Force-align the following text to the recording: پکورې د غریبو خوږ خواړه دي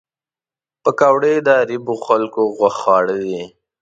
پکورې 0.83 1.33
د 1.47 1.49
غریبو 1.59 1.93
خوږ 2.03 2.23
خواړه 2.79 3.15
دي 3.25 3.41